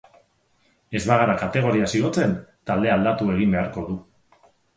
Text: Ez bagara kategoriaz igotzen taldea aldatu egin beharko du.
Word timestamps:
Ez 0.99 1.01
bagara 1.09 1.35
kategoriaz 1.41 1.89
igotzen 1.99 2.33
taldea 2.71 2.97
aldatu 3.01 3.29
egin 3.37 3.55
beharko 3.59 3.87
du. 3.93 4.01